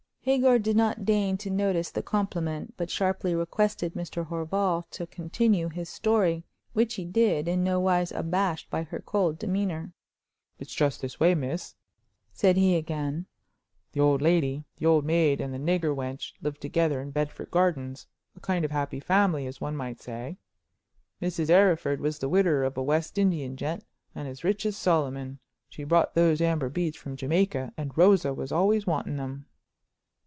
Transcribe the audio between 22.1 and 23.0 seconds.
the widder of a